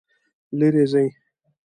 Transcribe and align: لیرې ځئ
لیرې 0.57 0.83
ځئ 0.91 1.07